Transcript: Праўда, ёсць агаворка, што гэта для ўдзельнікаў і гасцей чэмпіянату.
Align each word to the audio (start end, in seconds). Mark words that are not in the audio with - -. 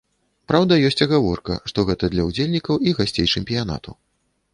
Праўда, 0.51 0.77
ёсць 0.87 1.03
агаворка, 1.05 1.57
што 1.71 1.85
гэта 1.89 2.09
для 2.13 2.25
ўдзельнікаў 2.29 2.81
і 2.89 2.95
гасцей 3.01 3.27
чэмпіянату. 3.35 3.91